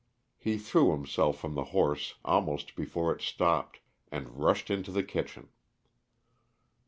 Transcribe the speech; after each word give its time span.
He 0.39 0.57
threw 0.57 0.89
himself 0.93 1.37
from 1.37 1.53
the 1.53 1.65
horse 1.77 2.15
almost 2.25 2.75
before 2.75 3.13
it 3.13 3.21
stopped, 3.21 3.81
and 4.11 4.35
rushed 4.35 4.71
into 4.71 4.89
the 4.91 5.03
kitchen. 5.03 5.49